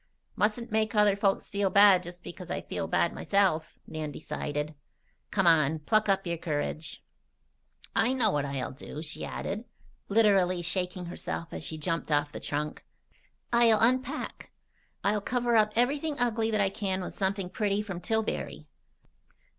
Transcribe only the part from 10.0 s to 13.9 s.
literally shaking herself as she jumped off the trunk. "I'll